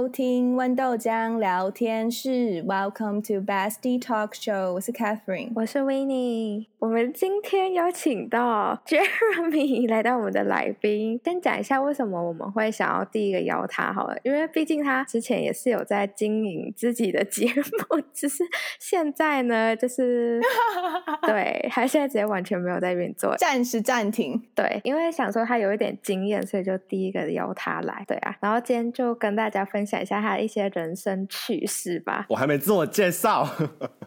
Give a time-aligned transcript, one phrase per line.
[0.00, 4.72] 收听豌豆浆聊天室，Welcome to Bestie Talk Show。
[4.72, 6.69] 我是 Catherine，我是 Winnie。
[6.80, 18.42] 我们今天邀请到 Jeremy 来到我们的来宾，先讲一下为什么我们会想要第一个邀他好了，因为毕竟他之前也是有在经营自己的节目， 只是
[18.78, 20.40] 现在呢，就是
[21.26, 24.42] 对，他现在直接完全没有在运作，暂时暂停。
[24.54, 28.02] 对，因为想说他有一点经验，所以就第一个邀他来。
[28.08, 29.10] 对啊，然后今天就。
[29.20, 32.24] 跟大家分享一下他的一些人生趣事吧。
[32.30, 33.46] 我还没自我介绍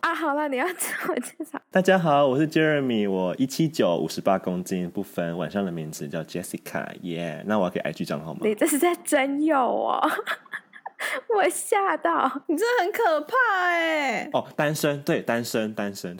[0.01, 0.15] 啊！
[0.15, 1.61] 好了，你要自我介绍。
[1.69, 2.62] 大家好，我是 Jeremy，
[3.09, 7.43] 我一七九，五十八公斤，不分晚上的名字叫 Jessica，耶、yeah。
[7.47, 8.39] 那我要给 IG 账号吗？
[8.43, 9.99] 你这是在真有哦！
[11.35, 14.29] 我吓到，你真的很可怕哎！
[14.33, 16.17] 哦，单身，对，单身，单身。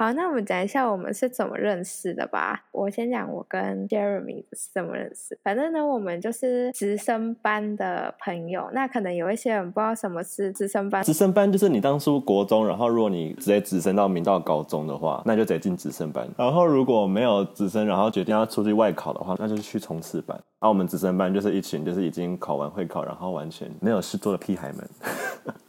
[0.00, 2.64] 好，那我们讲一下我们是怎么认识的吧。
[2.72, 5.38] 我先讲我跟 Jeremy 是怎么认识。
[5.44, 8.70] 反正呢，我们就是直升班的朋友。
[8.72, 11.04] 那可能有一些人不知道什么是直升班。
[11.04, 16.26] 直升班就是你当初国中，然后如果你直接直升到明道高中的话，那就得进直升班。
[16.38, 20.40] 然后如果没有直升，然后决定要出去外考的话，那就是去冲刺班。
[20.62, 24.88] 那我们直升班就是一群就是已经考完会考，然后完全没有事做的屁孩们。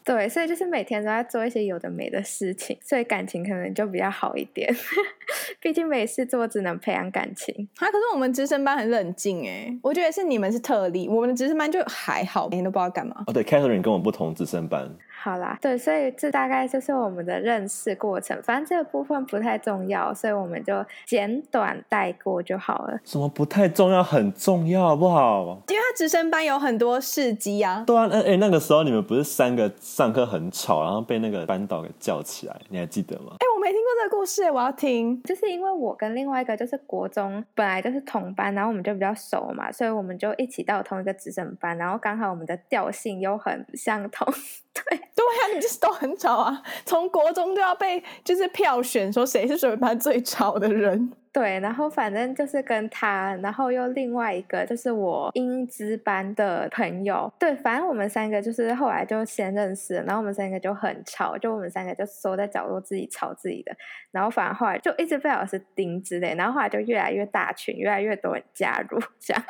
[0.03, 4.73] 对，所以就是每天都在做一些有的没的事情，所以感情可能就比较好一点。
[5.61, 7.67] 毕竟没事做，只能培养感情。
[7.77, 13.23] 啊，可是我们直升班很冷静哎，我觉得是你们是特例，我们的直升班就还好，每天都不知道干嘛。
[13.27, 14.89] 哦，对，Catherine 跟我们不同直升班。
[15.23, 18.41] 好啦，对，所以这大概就是我们的认识过程。
[18.41, 22.99] 反正这个部分不太重要，所以我们就简短带过就好了。
[23.05, 24.03] 什么不太重要？
[24.03, 25.61] 很重要，好不好？
[25.67, 27.83] 因为他直升班有很多事迹啊。
[27.85, 33.33] 对啊，哎、欸，那个时候你们不是三个上课很吵，然后被那个班导给叫起来，你还记得吗？
[33.33, 35.21] 哎、欸，我没听过这个故事，我要听。
[35.21, 44.27] 就是因为我跟另外一个就是国中本来就是同班，然后我们就比较熟嘛，所以我们就一起到同一个直升班，然后刚好我们的调性又很相同，
[44.73, 45.10] 对。
[45.21, 46.63] 对呀，你就是都很吵啊！
[46.85, 51.11] 从国中就要被就是票选说谁是水班最吵的人。
[51.33, 57.31] 对，然后反正就是跟他，然后又另外一个就是我英资班的朋友。
[57.39, 63.71] 对，反正我们三个就是后来就先认识了，然后我们三个就很吵，就我们三个就缩在角落自己吵自己的。
[64.11, 69.41] 然后反而后来就一直被老师盯之类，然后后来就越来越大群，越来越多人加入这样。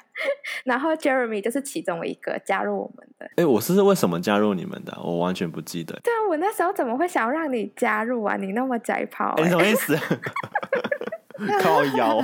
[0.63, 3.27] 然后 Jeremy 就是其中一个加入我们的。
[3.37, 4.95] 哎，我是为什么加入你们的？
[5.03, 5.99] 我完全不记得。
[6.03, 8.35] 对啊，我那时候怎么会想要让你加入啊？
[8.37, 9.97] 你那么宅炮，欸，你什么意思？
[11.61, 12.21] 靠腰。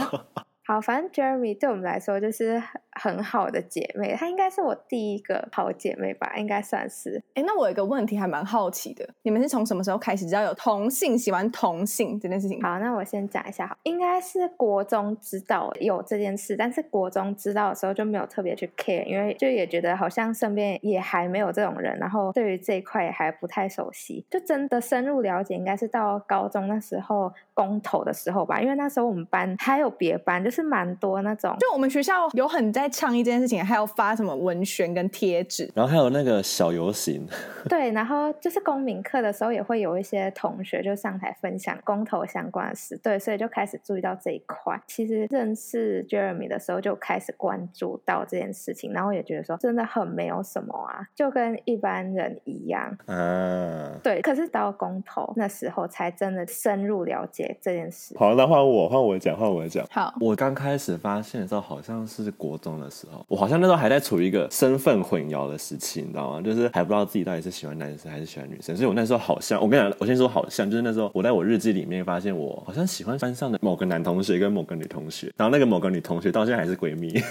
[0.68, 2.62] 好，反正 Jeremy 对我们来说就是
[2.92, 7.24] 很好的姐妹，她应该是我第一个好姐妹吧，应该算是。
[7.36, 12.62] 哎，那我有一个问题还蛮好奇的，你们是从什么时候开始知道有同性喜欢同性这件事情？
[12.62, 37.28] 好，那我先讲一下，好，应该是国中知道有这件事，但是国中知道的时候就没有特别去 care，因为就也觉得好像身边也还没有这种人，然后对于这一块也还不太熟悉，就真的深入了解应该是到高中那时候公投的时候吧，因为那时候我们班还有别班，就是蛮多那种，就我们学校有很在倡议这件事情，还有发什么文宣跟贴纸，然后还有那个小游行。
[37.68, 44.80] 对，然后就是公民课的时候也会有一些同学就上台分享公投相关的事，对，所以就开始注意到这一块。
[44.88, 52.98] 其实认识 Jeremy 的时候就开始关注到这件事情，然后也觉得说真的很没有什么啊，就跟一般人一样。
[53.08, 54.22] 嗯、啊，对。
[54.22, 57.56] 可是到公投那时候才真的深入了解。
[57.62, 59.86] 这件事好，那换我，换我讲，换我讲。
[59.90, 66.42] 好，我刚刚开始发现的时候，好像是国中的时候，我好像那时候还在处于一个身份混淆的时期，你知道吗？
[66.42, 68.74] 就是还不知道自己到底是喜欢男生还是喜欢女生。
[68.74, 77.12] 所以我那时候好像，我跟你讲，我先说好像，就是那时候我在我日记里面发现，我好像喜欢班上的某个男同学跟某个女同学，然后那个某个女同学到现在还是闺蜜。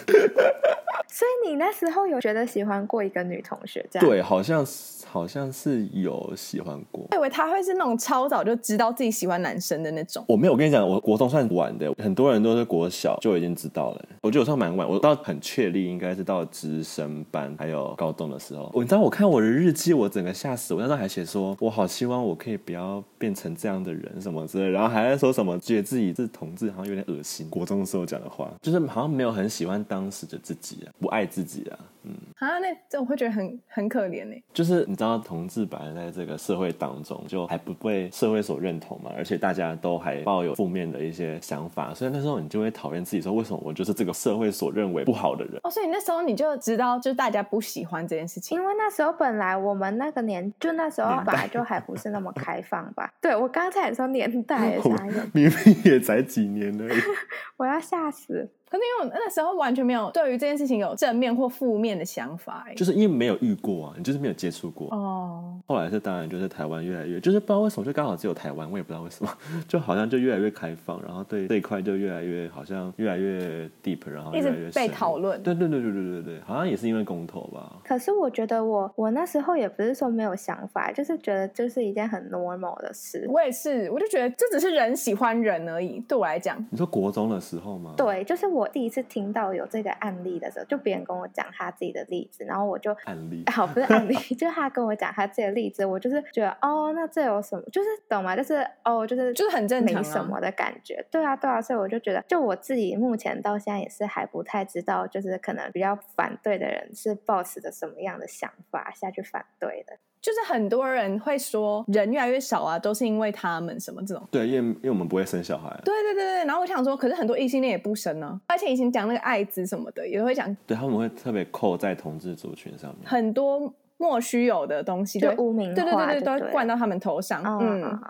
[1.09, 3.85] 所以你那时候有觉得喜欢过一个女同学？
[3.91, 4.97] 这样对，好像是。
[5.09, 10.23] 好像是有喜欢过，我以为他会是那种超早就知道自己喜欢男生的那种。
[10.29, 14.05] 我没有，我跟你讲，我国中算晚的，很多人都是国小就已经知道了。
[14.21, 18.71] 我觉得我算蛮晚，我到很确立应该是到直升班还有高中的时候。
[18.75, 20.75] 我你知道，我看我的日记，我整个吓死。
[20.75, 27.49] 我那时候还写说，我好希望我可以不要变成这样的人什么之类，然后还在说什么觉得自己是同志，好像有点恶心。
[27.49, 31.79] 国中的时候讲的话，就是好像没有很喜欢当时的自己啊，不爱自己啊。
[32.07, 34.35] 嗯，啊，那这我会觉得很很可怜呢。
[34.55, 45.59] 就是你知道，同志本来在这个社会当中就还不被社会所认同嘛，而且大家都还抱有负面的一些想法，所以那时候你就会讨厌自己，说为什么我就是这个社会所认为不好的人？
[45.65, 53.13] 哦，所以那时候你就知道，就是大家不喜欢这件事情，因为那时候本来我们那个年，就那时候本来就还不是那么开放吧？
[53.21, 54.79] 对，我刚才也说年代
[55.33, 56.99] 明明也才几年而已，
[57.57, 58.49] 我要吓死。
[58.69, 65.59] 可是因为我那时候完全没有对于这件事情有正面或负面的想法，哎，就是因为没有遇过啊，你就是没有接触过哦。
[65.67, 69.31] 后来是当然就是台湾越来越，就是不知道为什么就刚好只有台湾，我也不知道为什么，
[69.67, 75.43] 就好像就越来越开放，然后对这一块就越来越好像越来越 deep，然后越来越被讨论。
[75.43, 77.77] 对对对对对对对，好像也是因为公投吧。
[77.85, 83.27] 可是我觉得我我那时候也不是说没有想法，就是觉得就是一件很 normal 的事。
[83.29, 86.01] 我也是，我就觉得这只是人喜欢人而已。
[86.09, 87.95] 对我来讲，你说国中的时候吗？
[87.97, 97.63] 对，就是我第一次听到有这个案例的时候，就别人跟我讲他自己的例子，然后我就案例 好不是案例， 就是他跟我讲他自己的例子，我就是觉得哦，那这有什么？
[97.71, 98.37] 就是懂吗？
[98.37, 101.05] 就是哦，就是就是很正常，没什么的感觉。
[101.11, 109.97] 对啊，对啊，所以我就觉得，就我自己目前到现在也是还不太知道，就是可能比较反对的人是抱持着什么样的想法下去反对的。
[110.27, 114.27] 就是很多人会说人越来越少啊，都是因为他们什么这种。
[114.29, 115.69] 对，因为因为我们不会生小孩。
[115.85, 120.53] 对对对对，然后我想说，可是很多异性恋也不生呢、啊，而且以前讲那个艾滋什么的，也会讲。
[120.67, 127.45] 对，他们会特别扣在同志族群上面，很多莫须有的东西，就污名化，对对对对，对都灌到他们头上。
[127.45, 128.01] 嗯，嗯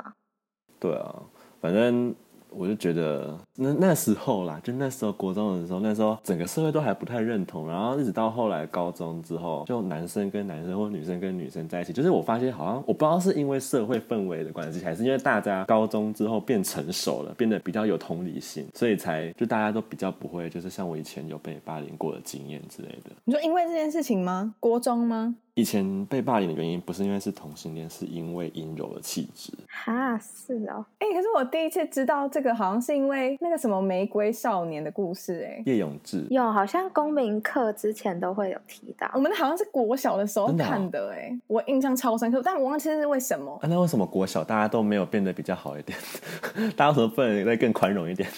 [0.80, 1.22] 对啊，
[1.60, 2.14] 反正。
[2.48, 23.10] 我就觉得那那时候啦，就那时候国中的时候，那时候整个社会都还不太认同，然后一直到后来高中之后，就男生跟男生或女生跟女生在一起，就是我发现好像我不知道是因为社会氛围的关系，还是因为大家高中之后变成熟了，变得比较有同理心，所以才就大家都比较不会，就是像我以前有被霸凌过的经验之类的。
[23.24, 24.54] 你说因为这件事情吗？
[24.60, 25.34] 国中吗？
[25.54, 29.50] 以前被霸凌的原因不是因为是同性恋，是因为阴柔的气质。
[29.66, 30.84] 哈，是哦。
[30.98, 35.56] 哎、欸，可是我第一次知道这个，好像是因为那个什么玫瑰少年的故事、欸。
[35.58, 39.08] 哎，叶永志有，好像公民课之前都会有提到。
[39.14, 43.56] 我们好像是国小的时候看的、欸，哎、哦，我印象超深刻，但我忘记是为什么。
[43.62, 45.96] 啊，那为什么国小大家都没有变得比较好一点？
[46.76, 48.28] 大家为什么不能再更宽容一点？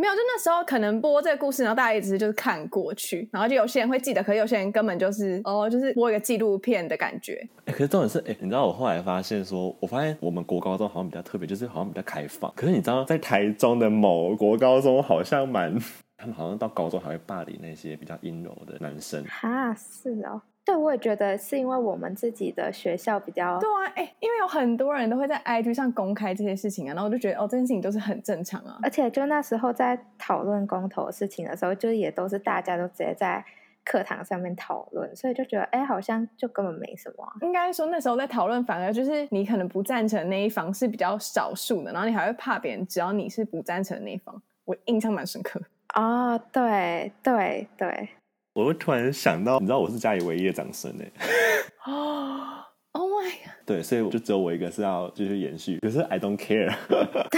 [0.00, 7.46] 没有，就那时候可能播这个故事，然后大家一直就是看过去，然后就有些人会记得，可是有些人根本就是哦，就是播一个纪录片的感觉。
[7.66, 12.50] 哎，可是重点是，哎，你知道我后来发现说，我发现我们国高中好像比较特别，就是好像比较开放。
[12.56, 15.78] 可是你知道，在台中的某国高中好像蛮，
[16.16, 19.22] 他们好像到高中还会霸凌那些比较阴柔的男生。
[19.26, 20.40] 哈，是哦。
[20.64, 28.78] 对，我也觉得是因为我们自己的学校比较对啊，哎，因为有很多人都会在 IG 上公开这些事情啊，然后我就觉得哦，这件事情都是很正常啊。
[28.82, 33.44] 而且就那时候在讨论公投的事情的时候，就也都是大家都直接在
[33.82, 37.32] 课堂上面讨论，所以就觉得哎，好像就根本没什么啊。
[37.40, 44.40] 应该说那时候在讨论，反而就是你可能不赞成那一方是比较少数的，然后你还会怕别人只要你是不赞成那一方。
[44.66, 45.60] 我印象蛮深刻。
[45.94, 48.10] 哦，对对对。
[48.52, 51.12] 我会突然想到，你知道我是家里唯一的长孙哎。
[51.86, 53.59] 哦，Oh my God！
[53.70, 55.78] 对，所以就只有我一个是要继续延续。
[55.78, 56.74] 可是 I don't care，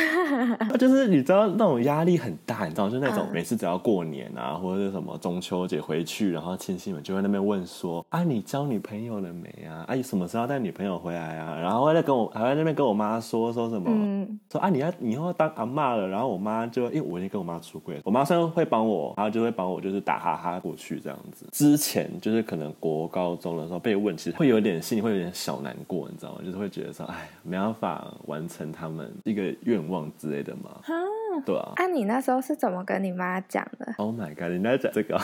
[0.81, 9.85] 就是你知道那种压力很大，你知道，就那种每次只要过年啊，或者是什么中秋节回去，然后亲戚们就会那边问说：“啊，你交女朋友了没啊？
[9.87, 16.09] 啊，你什么时候带女朋友回来啊？”然后会在跟我还在那边跟我妈说说什么，嗯、说啊，你要你以后要当阿妈了。
[16.09, 21.47] 然后我妈就因为我已经跟我妈出轨了，我妈虽然会帮我，然后就会帮我就是打哈哈过去这样子。
[21.53, 26.41] 之前就是可能国高中的时候被问，其实会有点心里会有点小难过，你知道吗？
[26.45, 30.71] 就是会觉得说，哎，没办法完成他们一个愿望之类的嘛。
[30.83, 30.95] 哈
[31.45, 31.73] 对啊。
[31.77, 34.53] 啊，你那时候是怎么跟你妈讲的？Oh my god！
[34.53, 35.21] 你在讲这个？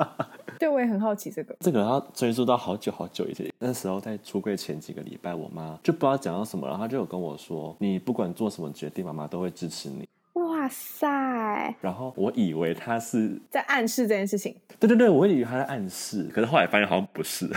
[0.58, 1.54] 对，我也很好奇这个。
[1.60, 11.74] 这个要追溯到好久好久以前，那时候在出柜前几个礼拜，我妈就不知道讲到什么，然后她就有跟我说：“你不管做什么决定，妈妈都会支持你。”哇塞！
[11.80, 14.54] 然后我以为她是在暗示这件事情。
[14.78, 17.48] 对对对，我以为她在暗示，可是后来发现好像不是。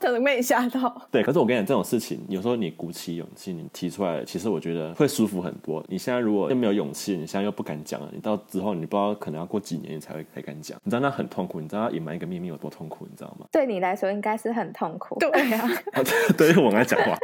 [0.00, 1.08] 可能没吓到。
[1.10, 5.84] 对，可是我跟你讲，这种事情有时候你鼓起勇气，你提出来，其实我觉得会舒服很多。
[5.88, 10.80] 你现在如果又没有勇气，你现在又不敢讲了，你到之后你不知道可能要过几年你才会才敢讲。
[10.82, 13.46] 你知道那很痛苦，你知道要隐瞒一个秘密有多痛苦，你知道吗？
[13.52, 15.18] 对你来说应该是很痛苦。
[15.18, 15.60] 对呀、
[15.92, 16.02] 啊，
[16.36, 17.14] 对于我来讲话，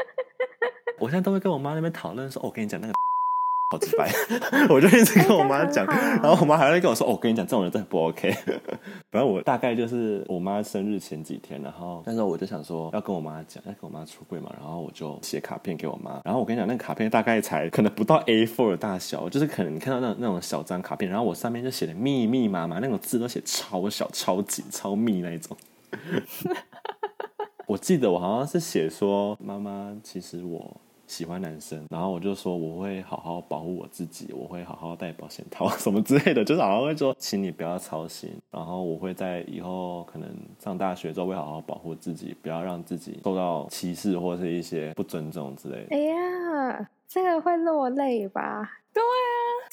[0.98, 2.92] 我现在都会跟我妈那边讨论说，哦，我跟你讲那个。
[3.68, 4.08] 好直白，
[4.70, 8.30] 我就一直跟我妈讲，然后我妈还会跟我说：“哦，我跟你讲，这种人真的不 OK。
[9.10, 16.20] ”反正我大概就是我妈生日前几天，然后那时候我就想说要跟我妈讲，要跟我妈出柜嘛，然后我就写卡片给我妈。
[16.24, 25.56] 然后我跟你讲，那个卡片大概才可能不到 A4 的大小，就是可能你看到那种那种小张卡片，然后我上面就写的密密麻麻，那种字都写超小、超紧、超密那一种。
[27.66, 45.96] 我记得我好像是写说：“妈妈，其实我。”喜欢男生，然后我就说我会好好保护我自己，我会好好戴保险套 什么之类的，就是好像会说，请你不要操心，然后我会在以后可能上大学之后会好好保护自己，不要让自己受到歧视或是一些不尊重之类的。
[45.96, 48.68] 哎呀，这个会落泪吧？
[48.92, 49.25] 对啊，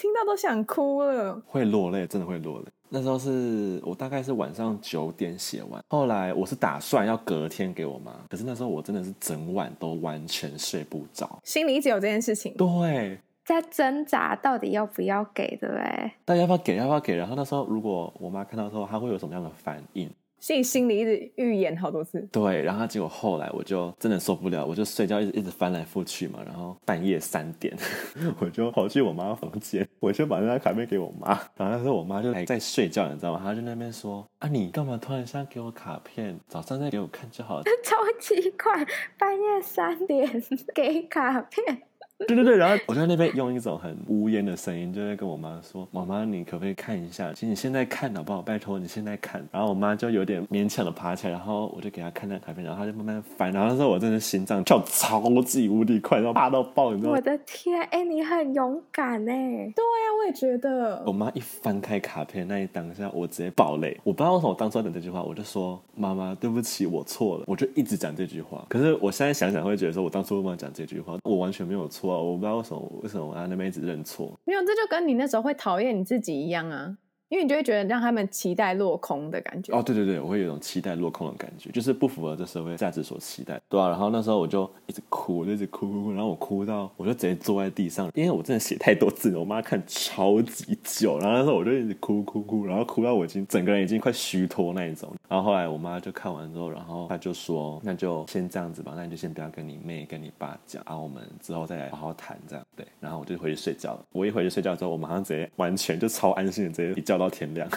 [0.03, 2.65] 听到都想哭了，会落泪，真的会落泪。
[2.89, 16.11] 那时候是我大概是晚上九点写完，后来我是打算要隔天给我妈，可是那时候我真的是整晚都完全睡不着，心里一直有这件事情，对，在挣扎到底要不要给，对不对？
[16.25, 17.15] 到底要不要给，要不要给？
[17.15, 20.09] 然后那时候如果我妈看到之后，她会有什么样的反应？
[20.43, 27.73] 自己心里一直预演好多次，对，然后结果后来我就真的受不了，我就睡觉一直一直翻来覆去嘛，然后半夜三点，
[28.41, 33.41] 我就跑去我妈房间，我就把那张卡片给我妈，然后那时候我妈就还在睡觉，你知道吗？
[33.41, 36.37] 她就那边说啊，你干嘛突然想给我卡片？
[36.49, 37.63] 早上再给我看就好了。
[37.81, 38.85] 超奇怪，
[39.17, 40.29] 半夜三点
[40.75, 41.83] 给卡片。
[42.25, 47.33] 对对对，然后我就在那边用一种很呜咽的声音，就在跟我妈说：“妈妈，你可不可以看一下？
[47.33, 48.41] 请你现在看好不好？
[48.41, 53.51] 拜托你现在看。”然后我妈就有点勉强的爬起来，然后我就给她看那卡片，然后她就慢慢翻。
[53.51, 57.17] 然后那时候我真的心脏跳超级无敌快，然后怕到爆，你知道吗？
[57.17, 59.35] 我的天，哎，你很勇敢哎！
[59.75, 61.03] 对呀，我也觉得。
[61.05, 63.99] 我妈一翻开卡片那一当下，我直接爆泪。
[64.03, 68.65] 我不知道为什么我当初要等这句话，我就说：“妈妈，对不起，我错了。”我就一直讲这句话。
[68.69, 71.17] 可是我现在想想，会觉得说我当初为什么要讲这句话？
[71.23, 72.17] 我完全没有错啊！
[72.17, 72.99] 我不知道为什么。
[73.03, 74.39] 为什么我在那边一直认错？
[74.45, 76.97] 没有，这就跟你那时候会讨厌你自己一样啊。
[77.33, 79.75] 因为你就会觉得让他们期待落空的感觉。
[79.75, 83.89] 哦，对对对，我会有一种期待落空的感觉，就是不符合这社会价值所期待，对啊。
[83.89, 91.17] 然后那时候我就一直哭，我就一直哭哭哭，然后我哭到我就直接坐在地上，因为我真的写太多字了，我妈看超级久。
[91.17, 95.11] 然后那时候我就一直哭哭哭，然后哭到我已经整个人已经快虚脱那一种。
[95.27, 104.05] 然后后来我妈就看完之后，然后她就说：“那就先这样子吧，那你就先不要跟你妹跟你爸讲，啊我们之后再来好好谈这样。”对，然后我就回去睡觉了。
[104.11, 107.67] 我一回去睡觉之后，我马上直接完全就超安心的，直接一觉到天亮。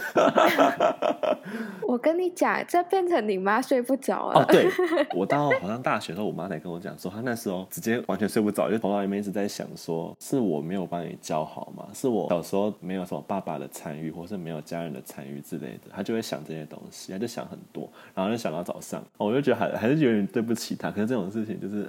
[1.86, 4.40] 我跟你讲，这变成你妈睡不着了。
[4.40, 4.68] 哦，对，
[5.14, 11.86] 我到好像大学的时候，我妈才跟我讲说，她那时候直接完全睡不着，就头脑里面一直在想说，是我没有帮你教好吗？
[11.94, 20.90] 是我小时候没有什么爸爸的参与，或是没有家人的参与之类的，她就会想这些东西，她就想很多，然后就想到早上，我就觉得还还是有点对不起她。
[20.90, 21.86] 可是这种事情就是。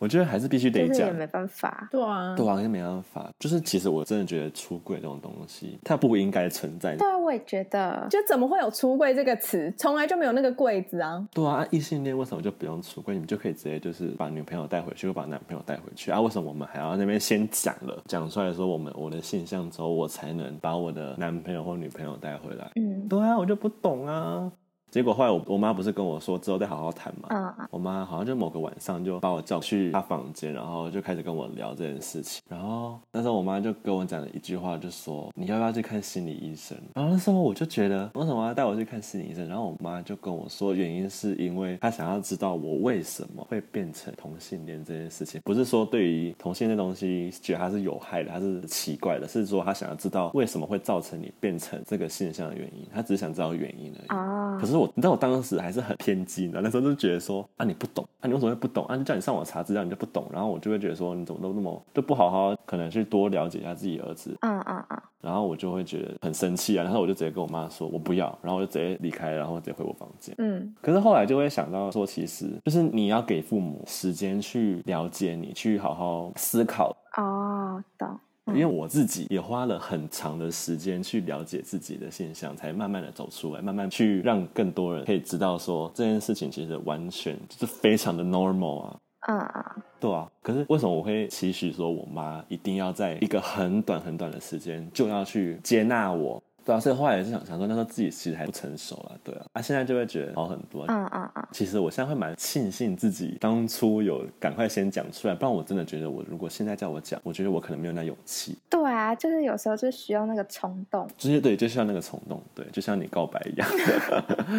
[0.00, 1.86] 我觉得还是必须得讲，也没办法。
[1.90, 3.30] 对啊，对啊，也没办法。
[3.38, 6.96] 就是其实我真的觉得出柜这种东西，它不应该存在。
[6.96, 8.06] 对啊，我也觉得。
[8.10, 9.72] 就怎么会有出柜这个词？
[9.76, 11.22] 从来就没有那个柜子啊。
[11.34, 13.12] 对啊，异性恋为什么就不用出柜？
[13.14, 16.18] 你们就可以直接就是把女朋友带回去，或把男朋友带回去啊？
[16.18, 22.70] 为什么我们还要那边先讲了，讲出来说我们我的性向之后，我才能把我的男朋友或女朋友带回来？
[22.76, 24.50] 嗯，对啊，我就不懂啊。
[24.90, 27.28] 结果后来我我妈不是跟我说之后再好好谈嘛？
[27.30, 32.42] 嗯，我妈好像就某个晚上就把我叫去她房间，然后就开始跟我聊这件事情。
[32.48, 36.76] 然后那时候我妈就跟我讲了一句话，就说你要不要去看心理医生？
[36.94, 39.48] 然后那时候我就觉得为什么要带我去看心理医生？
[39.48, 52.84] 然后我妈就跟我说，原因是因为她想要知道我为什么会变成同性恋这件事情，不是说对于同性恋东西觉得它是有害的，它是奇怪的，是说她想要知道为什么会造成你变成这个现象的原因。
[52.92, 54.08] 她只是想知道原因而已。
[54.08, 54.90] 啊，可是我。
[54.94, 58.96] 你知道我当时还是很偏激的，那时候就觉得说啊，你不懂啊，你为什么会不懂啊？
[58.96, 70.34] 就叫你上网查资料，你就不懂，然后我就会觉得说，你怎么都那么就不好好可能去多了解一下自己儿子，嗯嗯嗯，然后我就会觉得很生气啊，然后我就直接跟我妈说我不要，然后我就直接离开，然后直接回我房间。
[70.38, 76.94] 嗯，可是后来就会想到说，其实就是你要给父母时间去了解你，去好好思考。
[77.16, 78.18] 哦，懂。
[78.54, 88.96] 因为我自己也花了很长的时间去了解自己的现象，才慢慢的走出来，慢慢去让更多人可以知道说这件事情其实完全就是非常的 normal 啊。
[89.28, 89.64] 嗯嗯，
[90.00, 90.26] 对啊。
[90.42, 96.42] 可是为什么我会期许说我妈一定要在一个很短很短的时间就要去接纳我？
[96.64, 100.84] 对啊，所以后来也是想想说，那时候自己其实还不成熟啊，对啊，啊，现在就会觉得好很多。
[100.88, 101.48] 嗯嗯嗯。
[101.52, 108.56] 其实我现在会蛮庆幸自己当初有赶快先讲出来，不然我真的觉得我如果现在叫我讲，我觉得我可能没有那勇气。
[108.68, 111.08] 对啊，就是有时候就需要那个冲动。
[111.16, 113.68] 就是对，就需要那个冲动，对，就像你告白一样，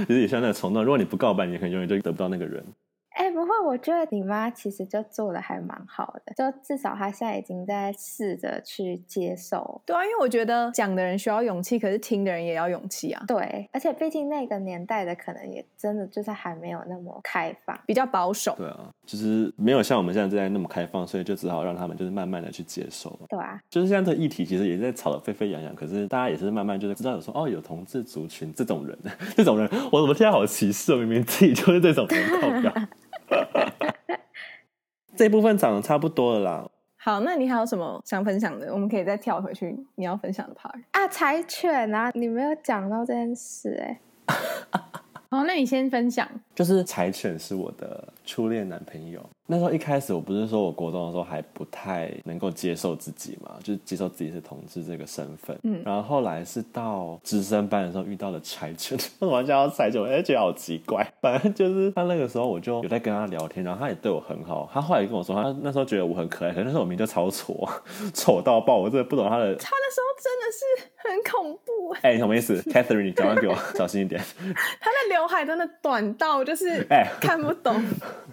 [0.08, 0.84] 其 实也像那个冲动。
[0.84, 2.64] 如果你不告白，你可能永远就得不到那个人。
[3.14, 9.82] 哎，不会，我觉得你妈其实就做的还蛮好的，就至少她现在已经在试着去接受。
[9.86, 13.24] 对啊，因为我觉得讲的人需要勇气，可是听的人也要勇气啊。
[13.28, 18.56] 对，而且毕竟那个年代的可能也真的就是还没有那么开放，比较保守。
[18.58, 23.20] 对啊，就是没有像我们现在这样那么开放，所以就只好让他们就是慢慢的去接受。
[23.30, 28.98] 对啊，就是现在这个议题其实也在吵得沸沸扬扬，可是大家也是慢慢就是知道有说哦，有同志族群这种人，
[29.36, 30.98] 这种人，我怎么听起来好歧视哦？
[30.98, 32.22] 明明自己就是这种人。
[35.16, 36.70] 这部分讲的差不多了啦。
[36.98, 38.72] 好，那你还有什么想分享的？
[38.72, 44.00] 我们可以再跳回去你要分享的 part 啊，柴犬啊，你没有讲到这件事哎。
[45.30, 46.28] 好，那你先分享。
[46.54, 49.20] 就是柴犬是我的初恋男朋友。
[49.46, 55.58] 那时候一开始我不是说我国中的时候还不太能够接受自己嘛，就是接受自己是同志这个身份。
[55.64, 60.02] 嗯，然后后来是到直升班的时候遇到了柴犬，为什么叫他柴犬？
[60.02, 61.06] 我觉得好奇怪。
[61.22, 64.70] 反正就是他那个时候我就有在跟他聊天，然后他也对我很好。
[64.74, 67.68] 他后来跟我说，他那时候觉得我很可爱，可是那时候我名就超丑，
[68.16, 69.54] 丑到爆，我真的不懂他的。
[69.56, 71.92] 他那时候真的是很恐怖。
[72.04, 74.22] 哎、欸，什么意思？Catherine，你讲话给我 小心一点。
[74.40, 77.76] 他的刘海真的短到就是哎看不懂。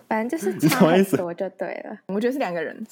[0.08, 2.84] 反正就是 差很多就对了，我觉得是两个人，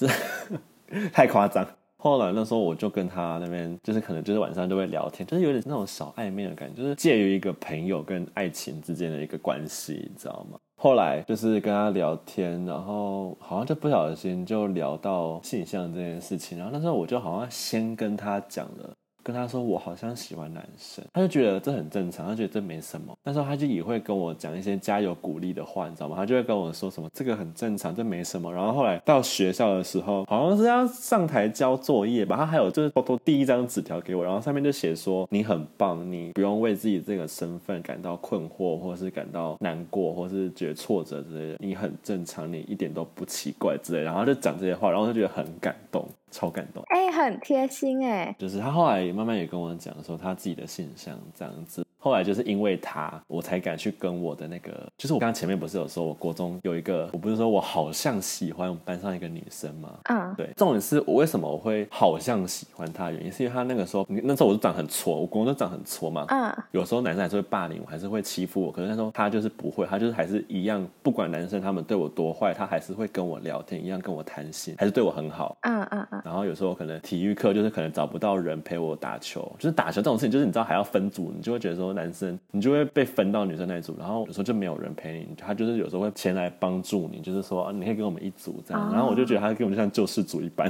[1.13, 1.67] 太夸张。
[1.99, 10.59] 后来那时候我就跟他那边，就是可能就是晚上就会聊天，就是有点那种小暧昧的感觉，就是介于一个朋友跟爱情之间的一个关系，你知道吗？
[10.79, 18.95] 后来就是跟他聊天，然后好像就不小心就聊到性向这件事情，然后那时候我就好像先跟他讲了。
[19.27, 23.13] 跟他说我好像喜欢男生，他就觉得这很正常，他觉得这没什么。
[23.25, 26.15] 那时候他就也会跟我讲一些加油鼓励的话，你知道吗？
[26.15, 28.55] 他就会跟我说什么这个很正常，这没什么。
[28.55, 44.05] 然后后来到学校的时候，好像是要上台交作业吧，他还有就是偷偷递一张纸条给我，然后上面就写说你很棒，你不用为自己这个身份感到困惑，或是感到难过，或是觉得挫折之类的，你很正常，你一点都不奇怪之类的。
[44.05, 46.07] 然后就讲这些话，然后就觉得很感动。
[46.31, 48.35] 超感动，哎、欸，很贴心哎。
[48.39, 51.86] 就是他后来慢慢也跟我讲说他自己的信箱这样子。
[51.99, 59.93] 后来就是因为他，我才敢去跟我的那个，就是我刚刚前面不是有说，我国中有一个，我不是说我好像喜欢我们班上一个女生吗？
[60.05, 60.49] 嗯，对。
[60.57, 66.25] 重点是我为什么我会好像喜欢她的原因，是因为她那个时候，那时候我就长很挫，我国中都长很挫嘛。
[66.29, 66.55] 嗯。
[66.71, 75.57] 有时候男生还是会霸凌我，还是会欺负我，可是那时候他就是不会，他就是还是一样，不管男生他们对我多坏，他还是会跟我聊天，一样跟我谈心，还是对我很好。
[75.63, 76.23] 嗯嗯嗯。
[76.25, 82.87] 然后有时候可能体育课就是可能找不到人陪我打球，就是打球这种事情，就是你知道还要分组，你就会觉得说男生你就会。
[82.97, 90.67] 被分到女生那一组，然后有时候就没有人陪你，他就是有时候会前来帮助你，就是说你可以跟我们一组这样，然后我就觉得他跟我们像救世主一般。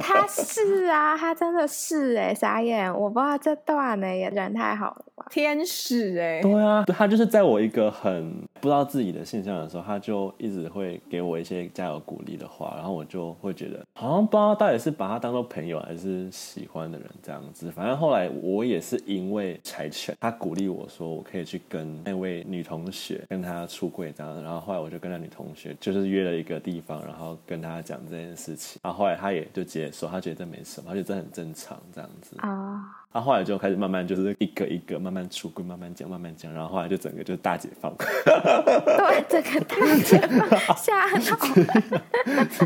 [0.00, 20.86] 他 是啊，他真的是哎，傻眼，我不知道这段呢也人太好了吧，天使哎，对啊，他就是在我一个很不知道自己的现象的时候，他就一直会给我一些加油鼓励的话，然后我就会觉得好像不知道到底是把他当做朋友还是喜欢的人这样子，反正后来我也是因为柴犬，他鼓励我。
[20.88, 32.84] 说我可以去跟那位女同学跟她出柜这样，然后后来我就跟那女同学就是约了一个地方，然后跟她讲这件事情，然后后来她也就接受，她觉得这没什么，她觉得这很正常这样子啊。
[33.12, 37.90] 他后来就开始慢慢就是一个一个慢慢出柜，慢慢讲，慢慢讲，然后后来就整个就是大解放。
[37.96, 41.36] 对，整个大解放，吓到，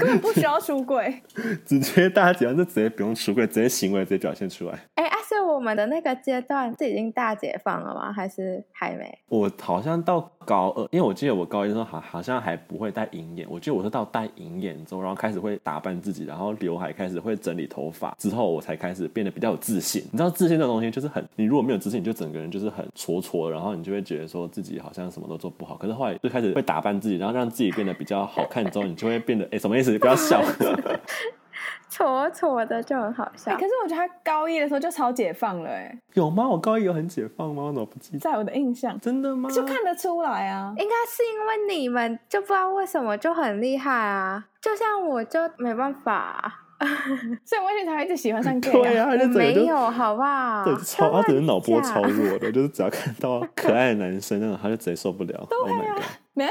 [0.01, 1.23] 根本不需要出柜，
[1.65, 4.77] 直接大解放就直接不用出柜，直接行为直接表现出来。
[4.97, 8.13] 哎，啊，是我们的那个阶段这已经大解放了吗？
[8.13, 9.19] 还是还没？
[9.29, 20.03] 我好像到高二，因为我记得我高一的时候好好像还不会戴隐眼，我记得我是到戴隐眼之后，然后开始会打扮自己，然后刘海开始会整理头发之后，我才开始变得比较有自信。
[20.11, 20.31] 你知道？
[20.31, 25.77] 自信这种东西就是很，你如果没有自信，你就整个人就是很挫挫，然后你就会觉得说自己好像什么都做不好。
[25.77, 29.99] 可是后来就开始会打扮自己，然后让自己变得比较好看之后，你就会变得哎，什么意思？
[29.99, 30.41] 不要笑，
[31.89, 33.53] 挫挫的就很好笑。
[33.55, 36.49] 可是我觉得他高一的时候就超解放了，哎，有吗？
[36.49, 37.65] 我高一有很解放吗？
[37.65, 38.19] 我怎么不记得？
[38.19, 39.49] 在我的印象，真的吗？
[39.51, 46.55] 就看得出来啊，应该是因为你们就不知道为什么就很厉害啊，就像我就没办法啊。
[47.45, 48.73] 所以我为什么才会一直喜欢上 gay？
[48.73, 50.65] 对啊，他就没有，好不好？
[50.65, 55.47] 对，超他只是脑波超弱的，就是只要看到可爱的男生那种，他就直接受不了。
[55.51, 55.97] 对啊，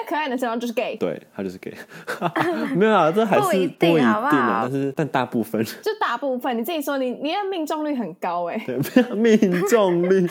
[0.08, 0.96] 可爱的男生就是 gay。
[0.98, 1.74] 对，他就是 gay。
[2.76, 4.60] 没有啊，这还是不一定好不好？
[4.64, 8.64] 但是但大部分 就大部分，你自己说，你你的命中率很高哎。
[8.66, 10.28] 对，命中率。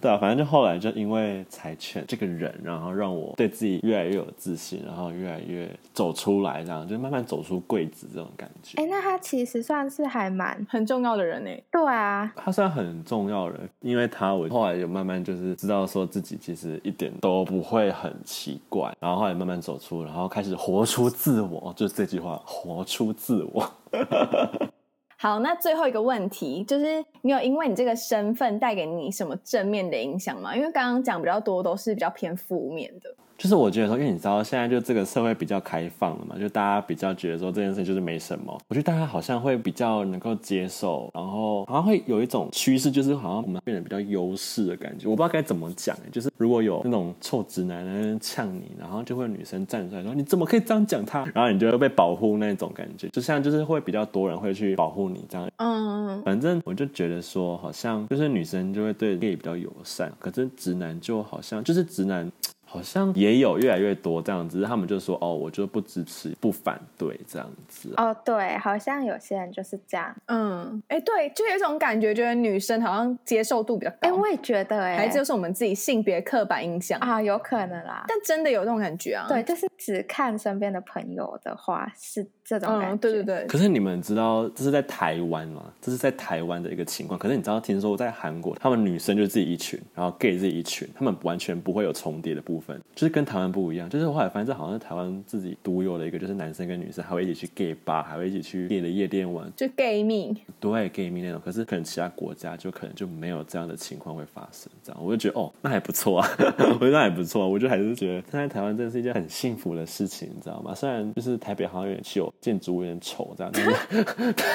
[0.00, 8.80] 对啊，反正就后来就因为柴犬这个人，然后让我对自己越来越有自信，然后越来越走出来，这样就慢慢走出柜子这种感觉。
[8.80, 11.50] 哎，那他其实算是还蛮很重要的人呢。
[11.72, 23.72] 对啊，他算很重要的人，因为他我后来有慢慢就是知道说自己其实一点都不会很奇怪，然后后来慢慢走出，然后开始活出自我，就是这句话，活出自我。
[25.18, 30.54] 好，那最后一个问题就是，你有因为你这个身份带给你什么正面的影响吗？
[30.54, 33.14] 因为刚刚讲比较多都是比较偏负面的。
[33.38, 38.58] 就是我觉得说，因为你知道现在就这个社会比较开放了嘛，就大家比较觉得说这件事就是没什么。
[38.68, 45.06] 我觉得大家好像会比较能够接受，然后好像会有一种趋势，就是好像我们变得比较优势的感觉。
[45.06, 55.46] 我不知道该怎么讲，就是如果有那种臭直男在那呛你，然后就会有女生站出来说你怎么可以这样讲他，然后你就会被保护那种感觉，就像就是会比较多人会去保护你这样。
[55.58, 62.30] 嗯，反正我就觉得说，好像就是女生就会对 gay 比较友善，可是直男就好像就是直男。
[62.68, 67.94] 好像也有越来越多这样子，他们就说哦，我就不支持、不反对这样子。
[67.96, 70.14] 哦，对，好像有些人就是这样。
[70.26, 74.08] 嗯，哎，对，就有一种感觉，觉得女生好像接受度比较高。
[74.08, 78.04] 哎，我也觉得，哎，还是就是我们自己性别刻板印象啊，有可能啦。
[78.08, 79.26] 但真的有这种感觉啊？
[79.28, 82.94] 对，就是只看身边的朋友的话是这种感觉。
[82.94, 83.46] 嗯，对对对。
[83.46, 85.62] 可是你们知道这是在台湾吗？
[85.80, 87.18] 这是在台湾的一个情况。
[87.18, 93.88] 可是你知道，听说在韩国，他们女生就自己一群，然后 gay 自己一群，他们完全不会有重叠的部分，就是跟台湾不一样。
[93.88, 101.40] 就是后来发现这好像是台湾自己独有的一个，就是男生跟女生还会一起去 gay bar，还会一起去 gay 的夜店玩，就 gay 蜜，对 gay 蜜那种。
[101.44, 106.28] 可是可能其他国家就可能就没有这样的情况会发生，这样我就觉得哦，那还不错啊，
[106.58, 107.46] 我觉得那还不错。
[107.48, 110.74] 我就还是觉得现在台湾真的是一件很幸福的事情，你知道吗？
[110.74, 113.60] 虽然就是台北好像有点旧，建筑物有点丑这样子，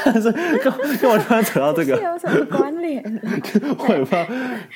[0.06, 3.04] 但是跟跟我突然扯到这个有什么关联？
[3.80, 4.26] 我也不知道，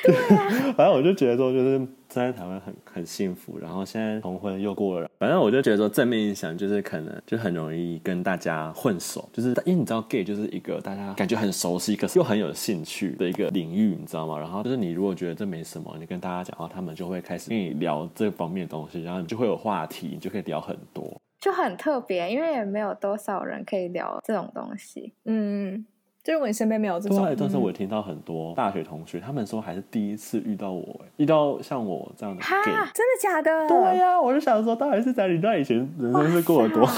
[0.04, 1.88] 对啊，反正我就觉得说就是。
[2.08, 14.39] 在台湾很很幸福，然后现在同婚又过了，反正我就觉得说正面影响就是可能就很容易跟大家混熟，就是因为你知道 gay 就是一个大家感觉很熟悉，可是又很有兴趣的一个领域，你知道吗？
[14.39, 25.86] 然后就是你如果觉得这没什么，你跟大家讲话，他们就会开始跟你聊这方面的东西，然后你就会有话题，你就可以聊很多，就很特别，因为也没有多少人可以聊这种东西，嗯。
[26.23, 33.67] 就是我身边没有这种，对，但是我听到很多大学同学，他们说还是第一次遇到我，遇到像我这样的 gay，真的假的？
[33.67, 36.89] 对呀、啊，我就想说，到底是在你那以前人生是过得多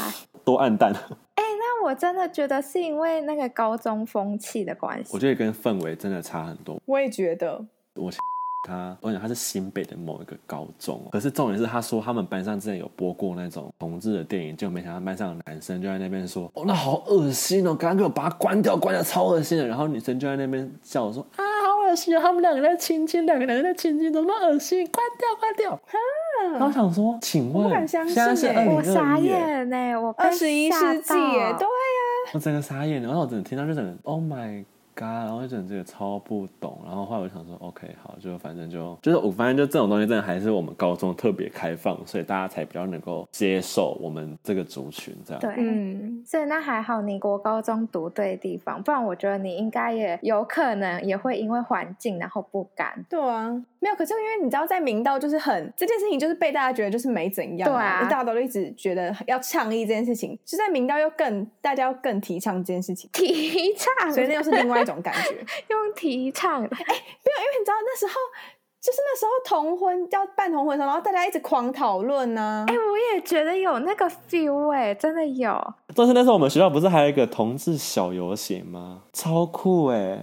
[0.46, 0.94] 多暗淡？
[0.94, 6.82] 哎、欸，那我真的觉得是因为那个高中风气的关系，我觉得跟氛围真的差很多。
[6.86, 8.10] 我也觉得，我。
[8.68, 19.66] 他，我想他是新北的某一个高中，可是重点是他说他们班上之前有播过那种同志的电影，就没想到班上的男生就在那边说，哦，那好恶心哦，赶快给我把它关掉，关掉，超恶心的。
[19.66, 24.86] 然后女生就在那边叫我说，啊，好恶心哦，他们两个在亲亲，两个男人在亲亲，怎么恶心？
[24.88, 25.72] 关掉，关掉。
[25.72, 25.98] 哈，
[26.52, 34.66] 然后我想说，请问，不敢相信，现在是二零二一，我傻眼呢，我二十一世纪耶，对呀，我整个傻眼，然后我整个听到就整个，Oh my。
[35.06, 45.42] 然后就整这个超不懂，然后后来我就想说，OK，好，就反正就就是我发现就这种东西真的还是我们高中特别开放，所以大家才比较能够接受我们这个族群这样。
[45.42, 53.06] 对，嗯，所以那还好，你国高中读对地方，不然我觉得你应该也有可能也会因为环境然后不敢。
[53.10, 64.98] 对啊，没有，可是因为你知道，在明道就是很这件事情就是被大家觉得就是没怎样，对啊，大家都一直觉得要倡议这件事情，就在明道又更大家要更提倡这件事情，提倡，所以那又是另外一种。
[65.04, 65.30] 感觉
[65.70, 68.14] 用提倡的， 哎，没有，因为你知道那时候
[68.82, 72.66] 就是那时候同婚要办同婚的时候，然后大家一直狂讨论呢。
[72.68, 75.56] 哎，我也觉得有那个 feel，哎，真的有。
[75.96, 79.04] 但是那时候我们学校不是还有一个同志小游行吗？
[79.14, 80.18] 超酷哎！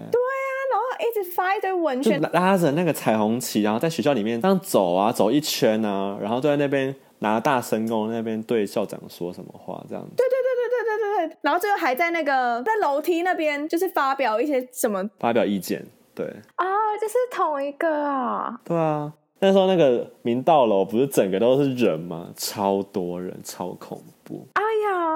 [0.99, 10.11] 一直发一堆文宣，拉着那个彩虹旗，然后在学校里面这样走啊，走一圈啊，然后就在那边拿大声公那边对校长说什么话，这样子。
[10.17, 10.55] 对对对。
[10.75, 16.27] 对对对对，然后最后还在那个在楼梯那边，就是发表一些什么，发表意见，对，
[16.57, 22.29] 啊、哦，就是同一个啊，对啊，那时候那个明道楼不是整个都是人吗？
[22.37, 24.47] 超多人，超恐怖。
[24.55, 24.63] 哎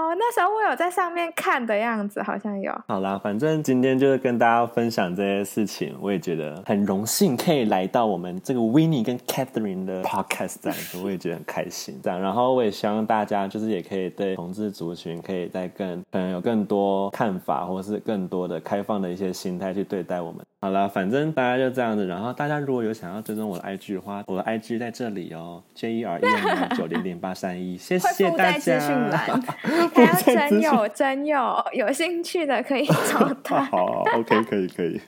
[0.09, 2.73] 我，那时候我有在上面看的样子，好像有。
[2.87, 12.01] 好啦，反正今天就是跟大家分享这些事情，我也觉得很荣幸可以来到我们这个 Winnie 跟 Catherine 的 Podcast 这样子，我也觉得很开心。
[12.03, 20.43] 这样，然后我也希望大家就是也可以对同志族群可以再更可能有更多看法，或是更多的开放的一些心态去对待我们。
[20.61, 22.07] 好了，反正大家就这样子。
[22.07, 28.81] 然后大家如果有想要追踪我的 IG 的话，我的 IG 在这里哦，J E R E M 九零零八三一，谢谢大家。
[29.95, 33.63] 还要真有真有有兴趣的可以 找他。
[33.63, 35.01] 好，OK，可以可以。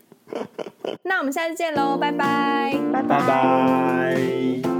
[1.02, 4.79] 那我们下次见喽，拜拜，拜拜。